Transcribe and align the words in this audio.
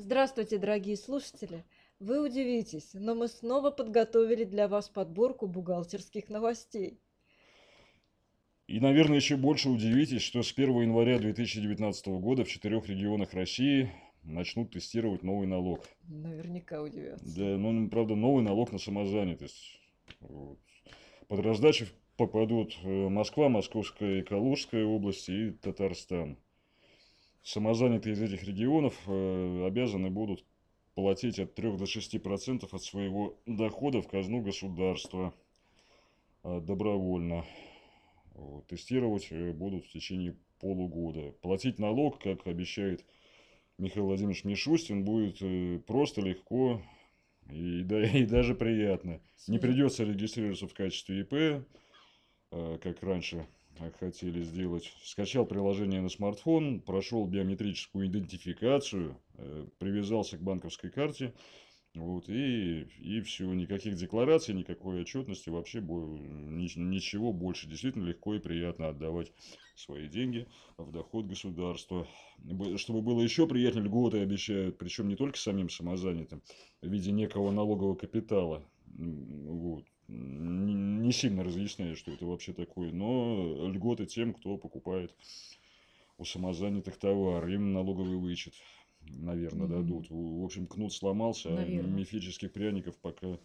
Здравствуйте, 0.00 0.58
дорогие 0.58 0.96
слушатели! 0.96 1.64
Вы 1.98 2.24
удивитесь, 2.24 2.90
но 2.94 3.16
мы 3.16 3.26
снова 3.26 3.72
подготовили 3.72 4.44
для 4.44 4.68
вас 4.68 4.88
подборку 4.88 5.48
бухгалтерских 5.48 6.28
новостей. 6.28 7.00
И, 8.68 8.78
наверное, 8.78 9.16
еще 9.16 9.36
больше 9.36 9.68
удивитесь, 9.68 10.22
что 10.22 10.44
с 10.44 10.52
1 10.52 10.82
января 10.82 11.18
2019 11.18 12.06
года 12.20 12.44
в 12.44 12.48
четырех 12.48 12.88
регионах 12.88 13.34
России 13.34 13.90
начнут 14.22 14.70
тестировать 14.70 15.24
новый 15.24 15.48
налог. 15.48 15.84
Наверняка 16.06 16.80
удивятся. 16.80 17.26
Да, 17.36 17.58
ну, 17.58 17.88
правда, 17.88 18.14
новый 18.14 18.44
налог 18.44 18.70
на 18.70 18.78
самозанятость. 18.78 19.80
Вот. 20.20 20.60
Под 21.26 21.40
раздачу 21.40 21.86
попадут 22.16 22.78
э, 22.84 23.08
Москва, 23.08 23.48
Московская 23.48 24.20
и 24.20 24.22
Калужская 24.22 24.84
области 24.84 25.30
и 25.32 25.50
Татарстан. 25.50 26.38
Самозанятые 27.42 28.14
из 28.14 28.22
этих 28.22 28.44
регионов 28.44 28.94
э, 29.06 29.66
обязаны 29.66 30.10
будут 30.10 30.44
платить 30.94 31.38
от 31.38 31.54
3 31.54 31.76
до 31.76 31.86
6 31.86 32.20
процентов 32.22 32.74
от 32.74 32.82
своего 32.82 33.38
дохода 33.46 34.02
в 34.02 34.08
казну 34.08 34.40
государства 34.40 35.32
э, 36.42 36.60
добровольно. 36.60 37.44
Вот. 38.34 38.66
Тестировать 38.66 39.28
э, 39.30 39.52
будут 39.52 39.86
в 39.86 39.92
течение 39.92 40.36
полугода. 40.60 41.32
Платить 41.40 41.78
налог, 41.78 42.20
как 42.20 42.46
обещает 42.46 43.04
Михаил 43.78 44.06
Владимирович 44.06 44.44
Мишустин, 44.44 45.04
будет 45.04 45.40
э, 45.40 45.78
просто 45.86 46.20
легко 46.20 46.82
и, 47.50 47.82
да, 47.84 48.02
и 48.02 48.26
даже 48.26 48.54
приятно. 48.54 49.20
Не 49.46 49.58
придется 49.58 50.04
регистрироваться 50.04 50.66
в 50.66 50.74
качестве 50.74 51.20
ИП, 51.20 51.64
э, 52.50 52.78
как 52.82 53.02
раньше 53.02 53.46
хотели 53.98 54.42
сделать. 54.42 54.92
Скачал 55.02 55.46
приложение 55.46 56.00
на 56.00 56.08
смартфон, 56.08 56.80
прошел 56.80 57.26
биометрическую 57.26 58.06
идентификацию, 58.06 59.20
привязался 59.78 60.38
к 60.38 60.42
банковской 60.42 60.90
карте, 60.90 61.34
вот, 61.94 62.28
и, 62.28 62.82
и 63.00 63.20
все, 63.22 63.52
никаких 63.54 63.96
деклараций, 63.96 64.54
никакой 64.54 65.00
отчетности, 65.00 65.48
вообще 65.48 65.80
ничего 65.80 67.32
больше. 67.32 67.68
Действительно 67.68 68.04
легко 68.04 68.34
и 68.34 68.38
приятно 68.38 68.88
отдавать 68.88 69.32
свои 69.74 70.06
деньги 70.06 70.46
в 70.76 70.92
доход 70.92 71.26
государства. 71.26 72.06
Чтобы 72.76 73.02
было 73.02 73.20
еще 73.20 73.48
приятнее, 73.48 73.84
льготы 73.84 74.20
обещают, 74.20 74.78
причем 74.78 75.08
не 75.08 75.16
только 75.16 75.38
самим 75.38 75.70
самозанятым, 75.70 76.42
в 76.82 76.88
виде 76.88 77.10
некого 77.10 77.50
налогового 77.50 77.96
капитала. 77.96 78.62
Вот. 78.86 79.84
Не 80.08 81.12
сильно 81.12 81.44
разъясняю, 81.44 81.96
что 81.96 82.12
это 82.12 82.26
вообще 82.26 82.52
такое, 82.52 82.92
но 82.92 83.68
льготы 83.68 84.06
тем, 84.06 84.34
кто 84.34 84.56
покупает 84.56 85.14
у 86.16 86.24
самозанятых 86.24 86.96
товар, 86.96 87.46
им 87.46 87.72
налоговый 87.72 88.16
вычет 88.16 88.54
наверное, 89.16 89.66
mm-hmm. 89.66 89.70
дадут. 89.70 90.06
В 90.10 90.44
общем, 90.44 90.66
кнут 90.66 90.92
сломался, 90.92 91.50
наверное. 91.50 91.92
а 91.92 91.96
мифических 91.96 92.52
пряников 92.52 92.96
пока 92.98 93.38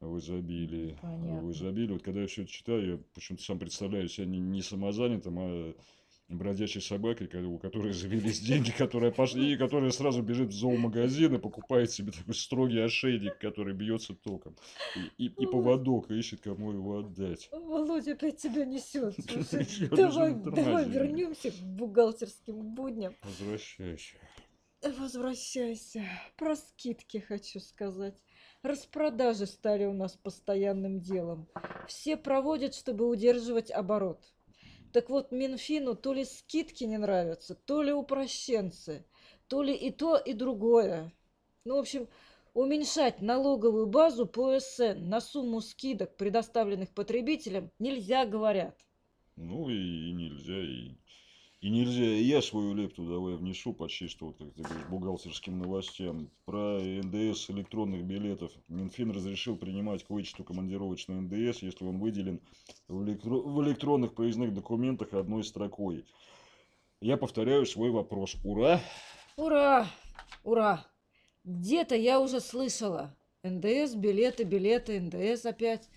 в 0.00 0.18
изобилии. 0.18 0.96
Понятно. 1.00 1.40
В 1.42 1.52
изобилии. 1.52 1.92
Вот 1.92 2.02
когда 2.02 2.22
я 2.22 2.26
все 2.26 2.42
это 2.42 2.50
читаю, 2.50 2.90
я 2.92 2.98
почему-то 3.14 3.44
сам 3.44 3.58
представляю 3.58 4.08
себя 4.08 4.26
не, 4.26 4.38
не 4.38 4.62
самозанятым, 4.62 5.38
а 5.38 5.74
бродячей 6.28 6.80
собакой, 6.80 7.28
у 7.44 7.58
которой 7.58 7.92
завелись 7.92 8.40
деньги, 8.40 8.70
которая 8.70 9.10
пошли, 9.10 9.52
и 9.52 9.56
которая 9.56 9.90
сразу 9.90 10.22
бежит 10.22 10.50
в 10.50 10.52
зоомагазин 10.52 11.34
и 11.34 11.38
покупает 11.38 11.90
себе 11.90 12.12
такой 12.12 12.34
строгий 12.34 12.80
ошейник, 12.80 13.38
который 13.38 13.74
бьется 13.74 14.14
током. 14.14 14.56
И, 15.16 15.26
и, 15.26 15.26
и 15.28 15.46
поводок 15.46 16.10
ищет, 16.10 16.40
кому 16.40 16.72
его 16.72 16.98
отдать. 16.98 17.48
Володя 17.52 18.12
опять 18.12 18.36
тебя 18.36 18.64
несет. 18.64 19.14
давай, 19.90 20.34
давай 20.34 20.88
вернемся 20.88 21.50
к 21.50 21.54
бухгалтерским 21.54 22.74
будням. 22.74 23.14
Возвращайся. 23.22 24.16
Возвращайся. 24.82 26.04
Про 26.36 26.56
скидки 26.56 27.18
хочу 27.18 27.58
сказать. 27.58 28.14
Распродажи 28.62 29.46
стали 29.46 29.84
у 29.86 29.92
нас 29.92 30.16
постоянным 30.16 31.00
делом. 31.00 31.48
Все 31.86 32.16
проводят, 32.16 32.74
чтобы 32.74 33.08
удерживать 33.08 33.70
оборот. 33.70 34.22
Так 34.92 35.10
вот, 35.10 35.32
Минфину 35.32 35.94
то 35.94 36.12
ли 36.12 36.24
скидки 36.24 36.84
не 36.84 36.98
нравятся, 36.98 37.54
то 37.54 37.82
ли 37.82 37.92
упрощенцы, 37.92 39.04
то 39.46 39.62
ли 39.62 39.74
и 39.74 39.90
то, 39.90 40.16
и 40.16 40.32
другое. 40.32 41.12
Ну, 41.64 41.76
в 41.76 41.80
общем, 41.80 42.08
уменьшать 42.54 43.20
налоговую 43.20 43.86
базу 43.86 44.26
по 44.26 44.58
СН 44.58 45.08
на 45.08 45.20
сумму 45.20 45.60
скидок, 45.60 46.16
предоставленных 46.16 46.90
потребителям, 46.90 47.70
нельзя, 47.78 48.24
говорят. 48.24 48.86
Ну 49.36 49.68
и 49.68 50.12
нельзя, 50.12 50.58
и 50.58 50.96
и 51.60 51.70
нельзя, 51.70 52.04
и 52.04 52.22
я 52.22 52.40
свою 52.40 52.72
лепту 52.74 53.04
давай 53.04 53.34
внесу 53.34 53.72
почти 53.72 54.06
что, 54.06 54.26
вот, 54.26 54.36
как 54.38 54.52
ты 54.54 54.62
говоришь, 54.62 54.86
бухгалтерским 54.86 55.58
новостям. 55.58 56.30
Про 56.44 56.78
НДС 56.80 57.50
электронных 57.50 58.04
билетов. 58.04 58.52
Минфин 58.68 59.10
разрешил 59.10 59.56
принимать 59.56 60.04
к 60.04 60.10
вычету 60.10 60.44
командировочный 60.44 61.20
НДС, 61.20 61.62
если 61.62 61.84
он 61.84 61.98
выделен 61.98 62.40
в, 62.86 63.04
электро... 63.04 63.30
в 63.30 63.62
электронных 63.64 64.14
проездных 64.14 64.54
документах 64.54 65.14
одной 65.14 65.42
строкой. 65.42 66.04
Я 67.00 67.16
повторяю 67.16 67.66
свой 67.66 67.90
вопрос. 67.90 68.36
Ура! 68.44 68.80
Ура! 69.36 69.88
Ура! 70.44 70.86
Где-то 71.42 71.96
я 71.96 72.20
уже 72.20 72.40
слышала. 72.40 73.16
НДС, 73.42 73.94
билеты, 73.94 74.44
билеты, 74.44 75.00
НДС 75.00 75.44
опять. 75.44 75.88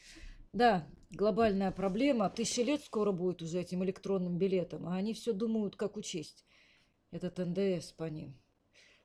Да, 0.54 0.88
глобальная 1.12 1.72
проблема. 1.72 2.30
Тысяча 2.30 2.64
лет 2.64 2.84
скоро 2.84 3.12
будет 3.12 3.42
уже 3.42 3.60
этим 3.60 3.84
электронным 3.84 4.38
билетом, 4.38 4.88
а 4.88 4.96
они 4.96 5.14
все 5.14 5.34
думают, 5.34 5.76
как 5.76 5.98
учесть 5.98 6.46
этот 7.12 7.38
НДС 7.38 7.92
по 7.92 8.06
ним. 8.06 8.36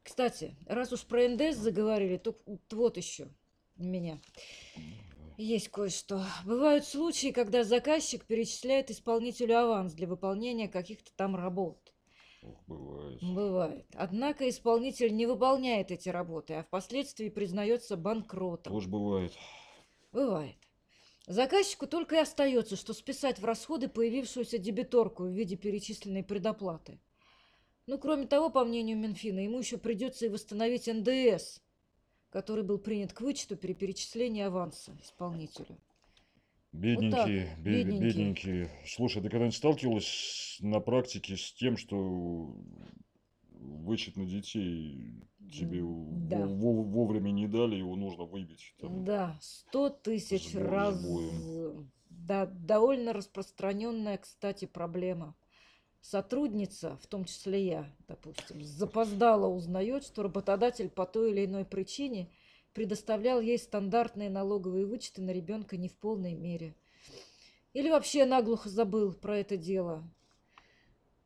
Кстати, 0.02 0.56
раз 0.66 0.92
уж 0.92 1.04
про 1.04 1.28
НДС 1.28 1.56
заговорили, 1.56 2.16
то 2.16 2.36
вот 2.70 2.96
еще 2.96 3.28
у 3.76 3.84
меня 3.84 4.20
есть 5.36 5.68
кое-что. 5.68 6.24
Бывают 6.44 6.84
случаи, 6.84 7.32
когда 7.32 7.64
заказчик 7.64 8.24
перечисляет 8.24 8.90
исполнителю 8.90 9.58
аванс 9.58 9.92
для 9.92 10.06
выполнения 10.06 10.68
каких-то 10.68 11.10
там 11.16 11.36
работ. 11.36 11.92
Ох, 12.42 12.62
бывает. 12.66 13.18
Бывает. 13.22 13.86
Однако 13.94 14.48
исполнитель 14.48 15.14
не 15.14 15.26
выполняет 15.26 15.90
эти 15.90 16.08
работы, 16.08 16.54
а 16.54 16.62
впоследствии 16.62 17.28
признается 17.28 17.96
банкротом. 17.96 18.72
Тоже 18.72 18.88
бывает. 18.88 19.32
Бывает. 20.12 20.56
Заказчику 21.26 21.88
только 21.88 22.16
и 22.16 22.20
остается, 22.20 22.76
что 22.76 22.92
списать 22.92 23.40
в 23.40 23.44
расходы 23.44 23.88
появившуюся 23.88 24.58
дебиторку 24.58 25.24
в 25.24 25.30
виде 25.30 25.56
перечисленной 25.56 26.22
предоплаты. 26.22 27.00
Ну, 27.86 27.98
кроме 27.98 28.26
того, 28.26 28.48
по 28.48 28.64
мнению 28.64 28.96
Минфина, 28.96 29.40
ему 29.40 29.58
еще 29.58 29.76
придется 29.76 30.26
и 30.26 30.28
восстановить 30.28 30.86
НДС, 30.86 31.60
который 32.30 32.62
был 32.62 32.78
принят 32.78 33.12
к 33.12 33.20
вычету 33.20 33.56
при 33.56 33.74
перечислении 33.74 34.42
аванса 34.42 34.96
исполнителю. 35.02 35.78
Бедненькие, 36.72 37.48
вот 37.56 37.58
бед, 37.58 37.86
бедненькие. 37.86 38.00
бедненькие. 38.00 38.70
Слушай, 38.86 39.22
ты 39.22 39.30
когда-нибудь 39.30 39.56
сталкивалась 39.56 40.58
на 40.60 40.78
практике 40.78 41.36
с 41.36 41.52
тем, 41.52 41.76
что 41.76 42.54
вычет 43.66 44.16
на 44.16 44.26
детей 44.26 45.26
тебе 45.52 45.82
да. 45.82 46.46
вовремя 46.46 47.30
не 47.30 47.46
дали, 47.46 47.76
его 47.76 47.96
нужно 47.96 48.24
выбить. 48.24 48.74
Там, 48.80 49.04
да, 49.04 49.38
сто 49.40 49.90
тысяч 49.90 50.54
раз. 50.54 51.00
Да, 52.10 52.46
довольно 52.46 53.12
распространенная, 53.12 54.18
кстати, 54.18 54.64
проблема. 54.64 55.36
Сотрудница, 56.00 56.96
в 57.02 57.06
том 57.06 57.24
числе 57.24 57.66
я, 57.66 57.86
допустим, 58.08 58.62
запоздала 58.62 59.48
узнает, 59.48 60.04
что 60.04 60.22
работодатель 60.22 60.88
по 60.88 61.04
той 61.04 61.32
или 61.32 61.46
иной 61.46 61.64
причине 61.64 62.28
предоставлял 62.74 63.40
ей 63.40 63.58
стандартные 63.58 64.30
налоговые 64.30 64.86
вычеты 64.86 65.22
на 65.22 65.30
ребенка 65.30 65.76
не 65.76 65.88
в 65.88 65.96
полной 65.96 66.34
мере. 66.34 66.74
Или 67.72 67.90
вообще 67.90 68.24
наглухо 68.24 68.68
забыл 68.68 69.12
про 69.12 69.38
это 69.38 69.56
дело. 69.56 70.04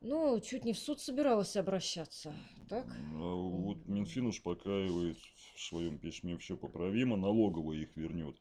Ну, 0.00 0.40
чуть 0.40 0.64
не 0.64 0.72
в 0.72 0.78
суд 0.78 0.98
собиралась 0.98 1.56
обращаться, 1.56 2.34
так? 2.70 2.86
А 2.88 3.34
вот 3.34 3.86
Минфин 3.86 4.26
успокаивает 4.26 5.18
в 5.54 5.60
своем 5.60 5.98
письме 5.98 6.38
все 6.38 6.56
поправимо, 6.56 7.16
налоговая 7.16 7.76
их 7.76 7.94
вернет. 7.96 8.34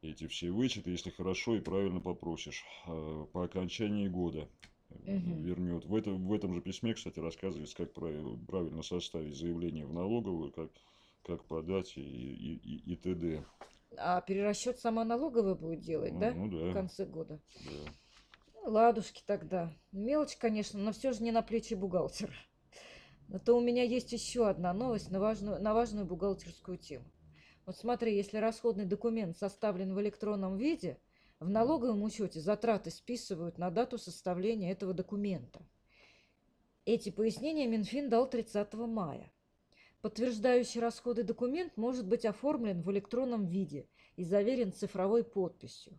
Эти 0.00 0.28
все 0.28 0.50
вычеты, 0.50 0.90
если 0.90 1.10
хорошо 1.10 1.56
и 1.56 1.60
правильно 1.60 2.00
попросишь, 2.00 2.62
а, 2.86 3.24
по 3.32 3.44
окончании 3.44 4.06
года 4.06 4.48
угу. 4.90 5.40
вернет. 5.40 5.86
В, 5.86 5.94
этом 5.96 6.24
в 6.26 6.32
этом 6.32 6.54
же 6.54 6.60
письме, 6.60 6.94
кстати, 6.94 7.18
рассказывается, 7.18 7.76
как 7.76 7.92
правильно 7.92 8.82
составить 8.82 9.36
заявление 9.36 9.86
в 9.86 9.92
налоговую, 9.92 10.52
как, 10.52 10.70
как 11.24 11.44
подать 11.46 11.96
и, 11.96 12.02
и, 12.02 12.54
и, 12.56 12.92
и 12.92 12.96
т.д. 12.96 13.44
А 13.96 14.20
перерасчет 14.20 14.78
сама 14.78 15.04
налоговая 15.04 15.54
будет 15.54 15.80
делать, 15.80 16.12
ну, 16.12 16.20
да? 16.20 16.32
Ну 16.32 16.48
да. 16.48 16.70
В 16.70 16.72
конце 16.72 17.06
года. 17.06 17.40
Да. 17.64 17.92
Ладушки 18.64 19.22
тогда. 19.26 19.70
Мелочь, 19.92 20.36
конечно, 20.38 20.80
но 20.80 20.92
все 20.92 21.12
же 21.12 21.22
не 21.22 21.32
на 21.32 21.42
плечи 21.42 21.74
бухгалтера. 21.74 22.32
Но 23.28 23.38
то 23.38 23.54
у 23.54 23.60
меня 23.60 23.82
есть 23.82 24.10
еще 24.12 24.48
одна 24.48 24.72
новость 24.72 25.10
на 25.10 25.20
важную, 25.20 25.60
на 25.60 25.74
важную 25.74 26.06
бухгалтерскую 26.06 26.78
тему. 26.78 27.04
Вот 27.66 27.76
смотри, 27.76 28.16
если 28.16 28.38
расходный 28.38 28.86
документ 28.86 29.36
составлен 29.36 29.94
в 29.94 30.00
электронном 30.00 30.56
виде, 30.56 30.98
в 31.40 31.50
налоговом 31.50 32.02
учете 32.02 32.40
затраты 32.40 32.90
списывают 32.90 33.58
на 33.58 33.70
дату 33.70 33.98
составления 33.98 34.72
этого 34.72 34.94
документа. 34.94 35.60
Эти 36.86 37.10
пояснения 37.10 37.66
Минфин 37.66 38.08
дал 38.08 38.28
30 38.30 38.72
мая. 38.74 39.30
Подтверждающий 40.00 40.80
расходы 40.80 41.22
документ 41.22 41.76
может 41.76 42.06
быть 42.06 42.24
оформлен 42.24 42.80
в 42.80 42.90
электронном 42.90 43.44
виде 43.44 43.88
и 44.16 44.24
заверен 44.24 44.72
цифровой 44.72 45.22
подписью. 45.22 45.98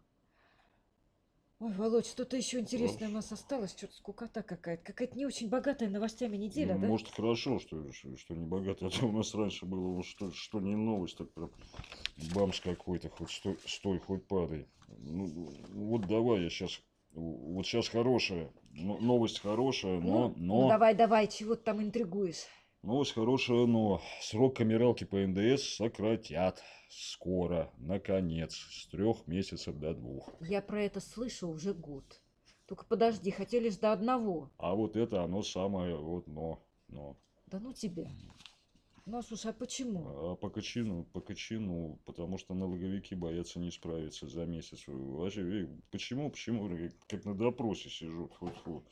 Ой, 1.59 1.71
Володь, 1.71 2.05
что-то 2.05 2.35
еще 2.35 2.59
интересное 2.59 3.07
у 3.07 3.11
нас 3.11 3.31
осталось, 3.31 3.71
что-то 3.71 3.95
скукота 3.95 4.43
какая-то. 4.43 4.83
Какая-то 4.83 5.17
не 5.17 5.25
очень 5.25 5.47
богатая 5.47 5.89
новостями 5.89 6.35
неделя, 6.35 6.73
Ну, 6.73 6.81
да? 6.81 6.87
Может, 6.87 7.11
хорошо, 7.11 7.59
что, 7.59 7.91
что, 7.93 8.17
что 8.17 8.35
не 8.35 8.45
богато. 8.45 8.87
А 8.87 8.89
то 8.89 9.05
у 9.05 9.11
нас 9.13 9.33
раньше 9.33 9.65
было, 9.65 9.87
вот 9.87 10.05
что, 10.05 10.31
что 10.31 10.59
не 10.59 10.75
новость, 10.75 11.17
так 11.17 11.31
прям 11.31 11.49
бамс 12.33 12.59
какой-то, 12.59 13.09
хоть 13.09 13.31
стой, 13.31 13.57
стой 13.65 13.99
хоть 13.99 14.27
падай. 14.27 14.67
Ну, 14.97 15.49
вот 15.75 16.07
давай 16.07 16.43
я 16.43 16.49
сейчас, 16.49 16.81
вот 17.13 17.65
сейчас 17.65 17.87
хорошая, 17.87 18.51
но- 18.73 18.97
новость 18.97 19.39
хорошая, 19.39 20.01
но, 20.01 20.27
ну, 20.27 20.33
ну, 20.35 20.61
но, 20.63 20.67
давай, 20.67 20.93
давай, 20.93 21.27
чего 21.29 21.55
ты 21.55 21.63
там 21.63 21.81
интригуешь? 21.81 22.43
Новость 22.85 23.13
хорошая, 23.13 23.65
но 23.65 24.01
срок 24.21 24.57
камералки 24.57 25.03
по 25.03 25.17
НДС 25.17 25.75
сократят 25.75 26.63
скоро, 26.89 27.71
наконец, 27.77 28.55
с 28.55 28.87
трех 28.87 29.27
месяцев 29.27 29.77
до 29.77 29.93
двух. 29.93 30.29
Я 30.41 30.61
про 30.61 30.83
это 30.83 30.99
слышу 30.99 31.47
уже 31.47 31.73
год. 31.73 32.21
Только 32.67 32.85
подожди, 32.85 33.31
хотели 33.31 33.69
ж 33.69 33.77
до 33.77 33.91
одного. 33.91 34.51
А 34.57 34.73
вот 34.73 34.95
это 34.95 35.23
оно 35.23 35.41
самое, 35.43 35.95
вот, 35.95 36.27
но, 36.27 36.63
но. 36.87 37.17
Да 37.47 37.59
ну 37.59 37.73
тебя. 37.73 38.09
Ну, 39.05 39.19
а 39.19 39.21
слушай, 39.21 39.51
а 39.51 39.53
почему? 39.53 40.31
А 40.31 40.35
по 40.35 40.49
качину, 40.49 41.03
по 41.05 41.21
качину, 41.21 41.99
потому 42.05 42.39
что 42.39 42.55
налоговики 42.55 43.13
боятся 43.13 43.59
не 43.59 43.69
справиться 43.69 44.27
за 44.27 44.45
месяц. 44.45 44.83
Вообще, 44.87 45.69
почему, 45.91 46.31
почему, 46.31 46.69
как 47.07 47.23
на 47.23 47.35
допросе 47.35 47.89
сижу, 47.89 48.29
фу-фу. 48.39 48.83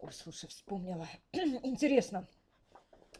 Ой, 0.00 0.12
слушай, 0.12 0.48
вспомнила. 0.48 1.08
Интересно. 1.32 2.28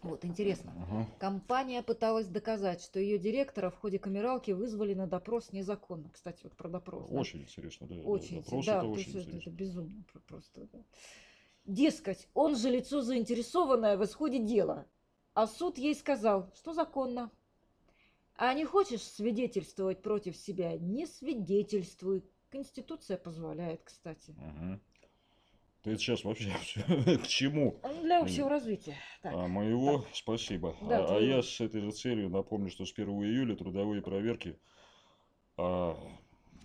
Вот, 0.02 0.24
интересно. 0.24 0.72
Ага. 0.82 1.06
Компания 1.18 1.82
пыталась 1.82 2.26
доказать, 2.26 2.80
что 2.82 2.98
ее 2.98 3.18
директора 3.18 3.70
в 3.70 3.76
ходе 3.76 3.98
камералки 4.00 4.50
вызвали 4.50 4.94
на 4.94 5.06
допрос 5.06 5.52
незаконно. 5.52 6.10
Кстати, 6.12 6.40
вот 6.42 6.56
про 6.56 6.68
допрос. 6.68 7.08
да. 7.08 7.20
Очень 7.20 7.42
интересно, 7.42 7.86
да. 7.86 7.94
да, 7.94 8.02
Очень, 8.02 8.42
допрос 8.42 8.66
да, 8.66 8.72
это 8.78 8.80
то 8.86 8.90
очень 8.90 9.02
есть 9.04 9.14
это, 9.16 9.30
интересно. 9.30 9.50
безумно 9.50 10.04
про- 10.12 10.20
просто. 10.20 10.68
да. 10.72 10.78
Дескать, 11.64 12.28
он 12.34 12.56
же 12.56 12.68
лицо 12.70 13.00
заинтересованное 13.02 13.96
в 13.96 14.04
исходе 14.04 14.40
дела. 14.40 14.86
А 15.34 15.46
суд 15.46 15.78
ей 15.78 15.94
сказал, 15.94 16.50
что 16.56 16.74
законно. 16.74 17.30
А 18.34 18.52
не 18.54 18.64
хочешь 18.64 19.02
свидетельствовать 19.02 20.02
против 20.02 20.36
себя? 20.36 20.76
Не 20.78 21.06
свидетельствуй. 21.06 22.24
Конституция 22.50 23.16
позволяет, 23.16 23.82
кстати. 23.84 24.34
Ага. 24.38 24.80
Ты 25.82 25.98
сейчас 25.98 26.22
вообще 26.22 26.52
к 27.24 27.26
чему? 27.26 27.80
Ну, 27.82 28.02
Для 28.02 28.20
общего 28.20 28.48
развития. 28.48 28.94
Так. 29.20 29.34
А 29.34 29.48
моего 29.48 30.04
спасибо. 30.12 30.76
Да, 30.82 30.98
а, 30.98 31.04
а 31.04 31.06
твоего. 31.08 31.26
я 31.26 31.42
с 31.42 31.60
этой 31.60 31.80
же 31.80 31.90
целью 31.90 32.28
напомню, 32.28 32.70
что 32.70 32.84
с 32.84 32.92
1 32.92 33.08
июля 33.08 33.56
трудовые 33.56 34.00
проверки 34.00 34.56
а, 35.56 35.98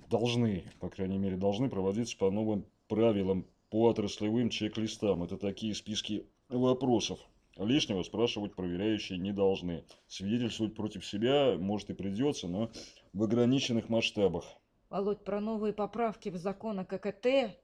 должны, 0.09 0.71
по 0.79 0.89
крайней 0.89 1.17
мере, 1.17 1.35
должны 1.35 1.67
проводиться 1.67 2.15
по 2.15 2.29
новым 2.29 2.65
правилам 2.87 3.47
по 3.71 3.89
отраслевым 3.89 4.49
чек-листам. 4.49 5.23
Это 5.23 5.37
такие 5.37 5.73
списки 5.73 6.27
вопросов. 6.49 7.19
Лишнего 7.57 8.03
спрашивать 8.03 8.55
проверяющие 8.55 9.17
не 9.17 9.31
должны. 9.31 9.83
Свидетельствовать 10.07 10.75
против 10.75 11.03
себя, 11.03 11.55
может, 11.57 11.89
и 11.89 11.93
придется, 11.93 12.47
но 12.47 12.69
в 13.13 13.23
ограниченных 13.23 13.89
масштабах. 13.89 14.45
Володь, 14.89 15.23
про 15.23 15.41
новые 15.41 15.73
поправки 15.73 16.29
в 16.29 16.37
закон 16.37 16.79
о 16.79 16.85
ККТ 16.85 17.57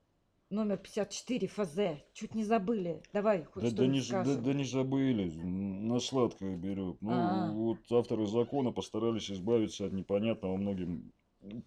номер 0.54 0.78
54 0.78 1.48
ФЗ. 1.48 1.78
Чуть 2.14 2.36
не 2.36 2.44
забыли. 2.46 3.02
Давай, 3.12 3.44
хоть 3.44 3.64
Да, 3.64 3.72
да, 3.72 3.88
не, 3.88 4.02
да, 4.02 4.24
да 4.24 4.54
не 4.54 4.64
забыли, 4.64 5.30
на 5.32 6.00
сладкое 6.00 6.56
берет. 6.56 7.02
Ну, 7.02 7.12
А. 7.12 7.52
вот 7.52 7.80
авторы 7.92 8.28
закона 8.28 8.72
постарались 8.72 9.30
избавиться 9.32 9.86
от 9.86 9.94
непонятного 9.94 10.56
многим 10.56 11.12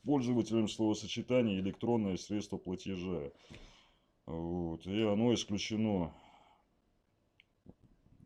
пользователям 0.05 0.69
словосочетания 0.69 1.61
электронное 1.61 2.17
средство 2.17 2.57
платежа. 2.57 3.31
Вот, 4.25 4.87
и 4.87 5.03
оно 5.03 5.35
исключено 5.35 6.13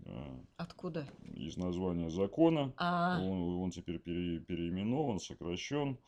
а, 0.06 0.40
Откуда? 0.56 1.06
из 1.34 1.56
названия 1.56 2.10
закона. 2.10 2.72
А, 2.76 3.18
Он, 3.20 3.62
он 3.62 3.70
теперь 3.70 3.98
пере- 3.98 4.40
переименован, 4.40 5.18
сокращен. 5.20 5.98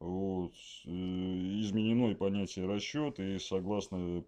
Вот. 0.00 0.52
э, 0.86 0.90
Изменено 0.90 2.10
и 2.10 2.14
понятие 2.14 2.66
расчет, 2.66 3.18
и 3.18 3.38
согласно 3.38 4.24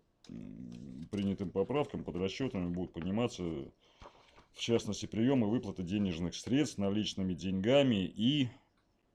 принятым 1.11 1.51
поправкам 1.51 2.05
под 2.05 2.17
расчетами 2.17 2.69
будут 2.69 2.93
пониматься, 2.93 3.43
в 3.43 4.59
частности, 4.59 5.07
прием 5.07 5.45
и 5.45 5.49
выплата 5.49 5.83
денежных 5.83 6.35
средств 6.35 6.79
наличными 6.79 7.35
деньгами 7.35 8.05
и 8.05 8.49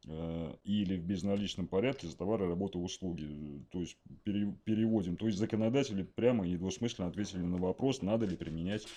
э, 0.07 0.53
или 0.63 0.97
в 0.97 1.05
безналичном 1.05 1.67
порядке 1.67 2.07
за 2.07 2.17
товары, 2.17 2.47
работы, 2.47 2.77
услуги. 2.77 3.63
То 3.71 3.81
есть 3.81 3.97
пере- 4.23 4.55
переводим. 4.63 5.17
То 5.17 5.27
есть 5.27 5.37
законодатели 5.37 6.03
прямо 6.03 6.45
и 6.45 6.51
недвусмысленно 6.51 7.07
ответили 7.07 7.41
на 7.41 7.57
вопрос, 7.57 8.01
надо 8.01 8.25
ли 8.25 8.35
применять 8.35 8.87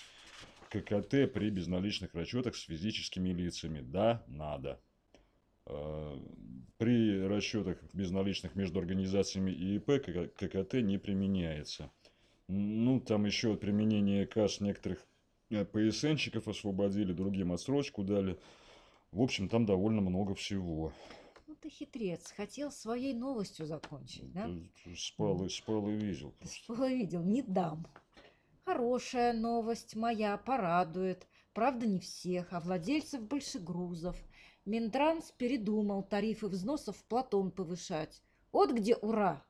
ККТ 0.69 1.31
при 1.33 1.49
безналичных 1.49 2.13
расчетах 2.13 2.55
с 2.55 2.63
физическими 2.63 3.29
лицами. 3.29 3.81
Да, 3.81 4.23
надо. 4.27 4.81
Э, 5.69 6.17
При 6.77 7.21
расчетах 7.27 7.77
безналичных 7.93 8.55
между 8.55 8.79
организациями 8.79 9.51
и 9.51 9.75
ИП 9.75 10.01
КК 10.03 10.27
ККТ 10.27 10.73
не 10.75 10.97
применяется. 10.97 11.91
Ну, 12.47 12.99
там 12.99 13.25
еще 13.25 13.53
от 13.53 13.59
применения 13.59 14.25
касс 14.25 14.59
некоторых 14.61 15.05
э, 15.51 15.65
ПСНщиков 15.65 16.47
освободили, 16.47 17.13
другим 17.13 17.51
отсрочку 17.51 18.03
дали. 18.03 18.39
В 19.11 19.21
общем, 19.21 19.49
там 19.49 19.65
довольно 19.65 20.01
много 20.01 20.33
всего. 20.35 20.93
ну 21.47 21.55
ты 21.61 21.69
хитрец. 21.69 22.31
Хотел 22.31 22.71
своей 22.71 23.13
новостью 23.13 23.65
закончить, 23.65 24.31
да? 24.31 24.47
Э, 24.47 24.95
Спал 24.95 25.43
и 25.45 25.49
спал 25.49 25.87
и 25.89 25.93
видел. 25.95 26.33
Ты 26.39 26.47
что 26.47 26.85
видел? 26.87 27.23
Не 27.23 27.41
дам. 27.43 27.85
Хорошая 28.65 29.33
новость 29.33 29.95
моя 29.95 30.37
порадует. 30.37 31.27
Правда, 31.53 31.87
не 31.87 31.99
всех, 31.99 32.53
а 32.53 32.59
владельцев 32.59 33.27
большегрузов. 33.27 34.15
Минтранс 34.69 35.33
передумал 35.37 36.03
тарифы 36.03 36.47
взносов 36.47 36.95
в 36.97 37.03
Платон 37.05 37.49
повышать. 37.49 38.21
Вот 38.51 38.71
где 38.71 38.95
ура! 38.95 39.43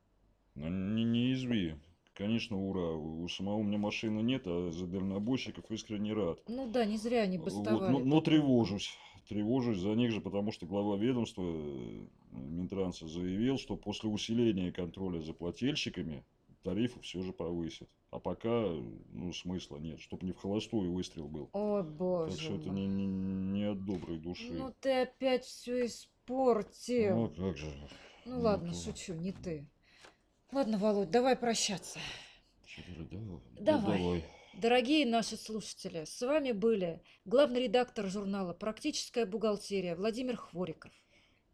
Ну, 0.56 0.70
Не, 0.70 1.04
не 1.04 1.34
изви. 1.34 1.76
Конечно, 2.14 2.58
ура. 2.58 2.92
У 2.96 3.28
самого 3.28 3.58
у 3.58 3.64
меня 3.64 3.78
машины 3.78 4.22
нет, 4.22 4.44
а 4.46 4.72
за 4.72 4.88
дальнобойщиков 4.88 5.70
искренне 5.70 6.14
рад. 6.14 6.40
Ну 6.48 6.70
да, 6.70 6.86
не 6.86 6.98
зря 6.98 7.22
они 7.24 7.38
Вот, 7.38 7.46
бастовали. 7.46 7.92
но, 7.92 8.00
но 8.00 8.22
тревожусь. 8.22 8.92
Тревожусь 9.28 9.78
за 9.78 9.90
них 9.90 10.12
же, 10.12 10.22
потому 10.22 10.52
что 10.52 10.66
глава 10.66 10.98
ведомства 10.98 11.44
э, 11.46 12.06
Минтранса 12.32 13.08
заявил, 13.08 13.58
что 13.58 13.76
после 13.76 14.10
усиления 14.10 14.72
контроля 14.72 15.22
за 15.22 15.34
плательщиками 15.34 16.24
тарифы 16.64 17.00
все 17.02 17.22
же 17.22 17.34
повысят. 17.34 17.90
А 18.12 18.20
пока, 18.20 18.50
ну, 19.12 19.32
смысла 19.34 19.78
нет, 19.78 20.00
чтобы 20.00 20.26
не 20.26 20.32
в 20.32 20.38
холостую 20.38 20.92
выстрел 20.92 21.28
был. 21.28 21.50
О, 21.54 21.84
боже 21.84 22.32
Так 22.32 22.42
что 22.42 22.56
это 22.56 22.70
не, 22.70 22.88
не, 22.88 23.06
не 23.06 23.64
от 23.66 23.86
доброй 23.86 24.18
души. 24.18 24.52
Ну 24.52 24.74
ты 24.80 25.02
опять 25.02 25.46
все 25.46 25.86
испортил. 25.86 27.16
Ну, 27.16 27.30
как 27.30 27.58
же. 27.58 27.72
Ну 28.26 28.36
ну, 28.36 28.42
ладно, 28.42 28.74
то- 28.74 28.78
шучу, 28.78 29.14
не 29.14 29.32
ты. 29.32 29.68
Ладно, 30.52 30.80
Володь, 30.80 31.12
давай 31.12 31.36
прощаться. 31.36 32.00
Давай. 33.60 34.00
давай. 34.00 34.26
Дорогие 34.60 35.06
наши 35.06 35.38
слушатели, 35.38 36.06
с 36.06 36.22
вами 36.22 36.52
были 36.52 37.02
главный 37.24 37.64
редактор 37.64 38.08
журнала 38.08 38.54
«Практическая 38.54 39.26
бухгалтерия» 39.26 39.96
Владимир 39.96 40.36
Хвориков. 40.36 40.92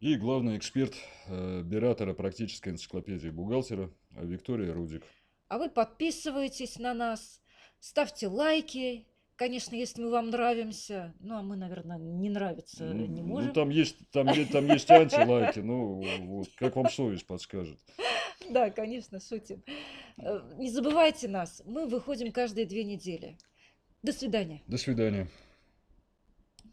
И 0.00 0.16
главный 0.16 0.58
эксперт 0.58 0.94
э, 1.26 1.62
Биратора 1.62 2.12
практической 2.12 2.68
энциклопедии 2.68 3.30
бухгалтера 3.30 3.90
Виктория 4.10 4.72
Рудик. 4.74 5.02
А 5.48 5.58
вы 5.58 5.70
подписывайтесь 5.70 6.78
на 6.78 6.92
нас, 6.92 7.40
ставьте 7.80 8.28
лайки, 8.28 9.06
конечно, 9.36 9.74
если 9.74 10.02
мы 10.02 10.10
вам 10.10 10.28
нравимся. 10.30 11.14
Ну, 11.20 11.36
а 11.36 11.42
мы, 11.42 11.56
наверное, 11.56 11.98
не 11.98 12.28
нравиться 12.28 12.84
Ну, 12.84 13.06
не 13.06 13.22
ну, 13.22 13.28
можем. 13.28 13.52
там 13.54 13.70
есть, 13.70 13.96
там, 14.10 14.26
есть, 14.28 14.52
там 14.52 14.66
есть 14.66 14.90
антилайки, 14.90 15.60
ну, 15.60 16.02
вот, 16.26 16.48
как 16.56 16.76
вам 16.76 16.90
совесть 16.90 17.26
подскажет. 17.26 17.78
Да, 18.50 18.70
конечно, 18.70 19.18
шутим. 19.18 19.64
Э, 20.18 20.40
Не 20.58 20.70
забывайте 20.70 21.26
нас, 21.26 21.62
мы 21.64 21.86
выходим 21.86 22.32
каждые 22.32 22.66
две 22.66 22.84
недели. 22.84 23.38
До 24.02 24.12
свидания. 24.12 24.62
До 24.66 24.76
свидания. 24.76 25.28